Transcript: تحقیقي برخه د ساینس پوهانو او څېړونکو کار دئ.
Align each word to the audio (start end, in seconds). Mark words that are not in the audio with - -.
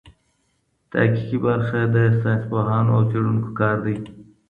تحقیقي 0.91 1.37
برخه 1.45 1.79
د 1.95 1.97
ساینس 2.19 2.43
پوهانو 2.49 2.91
او 2.97 3.01
څېړونکو 3.11 3.49
کار 3.59 3.75
دئ. 3.85 3.97